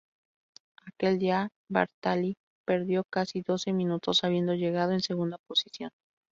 [0.87, 5.91] Aquel día, Bartali perdió casi doce minutos habiendo llegado en segunda posición.